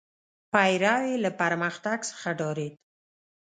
[0.53, 2.73] پیرو یې له پرمختګ څخه ډارېد.